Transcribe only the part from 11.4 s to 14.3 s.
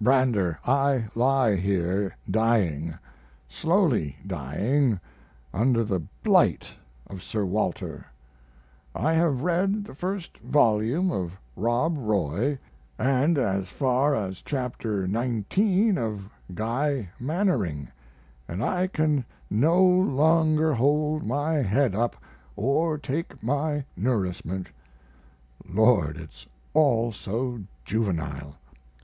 Rob Roy, & as far